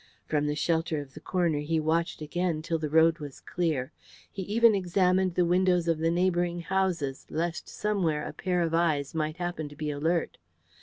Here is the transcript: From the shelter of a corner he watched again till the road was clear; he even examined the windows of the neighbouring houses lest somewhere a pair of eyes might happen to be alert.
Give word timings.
From 0.25 0.47
the 0.47 0.55
shelter 0.55 0.99
of 0.99 1.15
a 1.15 1.19
corner 1.19 1.59
he 1.59 1.79
watched 1.79 2.23
again 2.23 2.63
till 2.63 2.79
the 2.79 2.89
road 2.89 3.19
was 3.19 3.39
clear; 3.39 3.91
he 4.31 4.41
even 4.41 4.73
examined 4.73 5.35
the 5.35 5.45
windows 5.45 5.87
of 5.87 5.99
the 5.99 6.09
neighbouring 6.09 6.61
houses 6.61 7.27
lest 7.29 7.69
somewhere 7.69 8.25
a 8.25 8.33
pair 8.33 8.63
of 8.63 8.73
eyes 8.73 9.13
might 9.13 9.37
happen 9.37 9.69
to 9.69 9.75
be 9.75 9.91
alert. 9.91 10.39